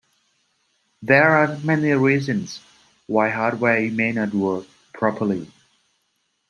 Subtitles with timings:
[1.03, 2.59] There are many reasons
[3.05, 5.45] why hardware may not work properly.